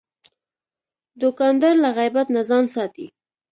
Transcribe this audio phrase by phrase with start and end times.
[1.21, 3.07] دوکاندار له غیبت نه ځان ساتي.